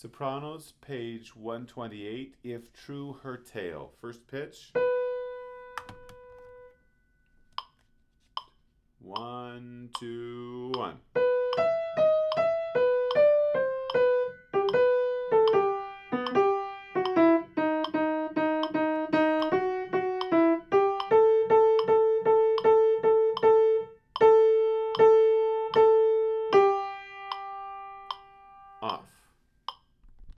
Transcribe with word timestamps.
Sopranos, 0.00 0.72
page 0.80 1.36
128, 1.36 2.36
If 2.42 2.72
True 2.72 3.18
Her 3.22 3.36
Tale. 3.36 3.92
First 4.00 4.26
pitch. 4.26 4.72
One, 8.98 9.90
two, 9.98 10.72
one. 10.74 11.00
Off. 28.80 29.19